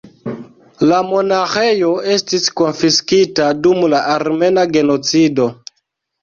La 0.91 1.01
monaĥejo 1.09 1.91
estis 2.15 2.47
konfiskita 2.61 3.51
dum 3.67 3.85
la 3.93 4.01
Armena 4.15 4.65
genocido. 4.73 5.49